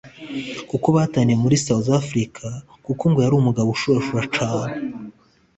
kuko 0.69 0.87
bataniye 0.95 1.37
muri 1.43 1.55
South 1.65 1.89
Africa 2.01 2.47
kuko 2.85 3.03
ngo 3.09 3.19
yari 3.23 3.35
umugabo 3.37 3.69
ashurashura 3.75 4.21
cane 4.37 4.75